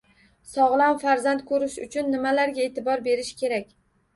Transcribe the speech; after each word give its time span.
Sog‘lom 0.51 0.95
farzand 1.03 1.45
ko‘rish 1.51 1.75
uchun 1.85 2.09
nimalarga 2.15 2.67
e’tibor 2.69 3.05
berish 3.11 3.31
kerak? 3.45 3.71